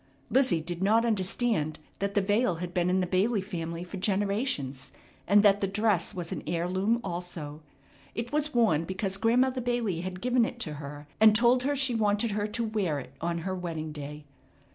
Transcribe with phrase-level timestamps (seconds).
[0.31, 4.91] Lizzie did not understand that the veil had been in the Bailey family for generations,
[5.27, 7.61] and that the dress was an heirloom also.
[8.15, 11.93] It was worn because Grandmother Bailey had given it to her, and told her she
[11.93, 14.25] wanted her to wear it on her wedding day.